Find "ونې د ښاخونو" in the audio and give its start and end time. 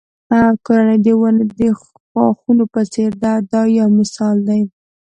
1.19-2.63